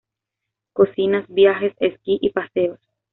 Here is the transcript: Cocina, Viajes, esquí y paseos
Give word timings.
Cocina, 0.73 1.27
Viajes, 1.29 1.75
esquí 1.77 2.17
y 2.23 2.31
paseos 2.31 2.79